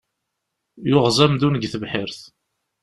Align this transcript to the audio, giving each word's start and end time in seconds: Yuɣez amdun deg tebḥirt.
Yuɣez 0.89 1.17
amdun 1.25 1.55
deg 1.59 1.69
tebḥirt. 1.71 2.19